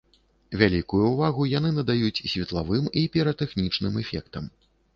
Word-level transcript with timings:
Вялікую 0.61 1.01
ўвагу 1.09 1.43
яны 1.51 1.69
надаюць 1.75 2.23
светлавым 2.33 2.89
і 3.05 3.07
піратэхнічным 3.17 3.93
эфектам. 4.05 4.53